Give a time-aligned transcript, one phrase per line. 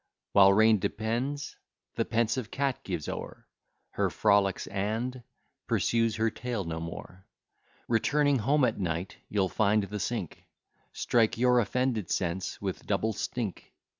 [0.31, 1.57] While rain depends,
[1.93, 3.47] the pensive cat gives o'er
[3.91, 5.21] Her frolics, and
[5.67, 7.27] pursues her tail no more.
[7.87, 10.43] Returning home at night, you'll find the sink
[10.91, 13.75] Strike your offended sense with double stink.